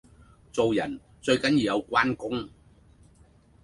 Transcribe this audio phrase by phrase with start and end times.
[0.51, 2.49] 做人最緊要有關公